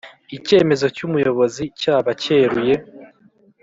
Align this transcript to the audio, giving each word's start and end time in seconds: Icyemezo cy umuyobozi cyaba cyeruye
Icyemezo 0.37 0.85
cy 0.95 1.01
umuyobozi 1.07 1.63
cyaba 1.81 2.11
cyeruye 2.21 2.75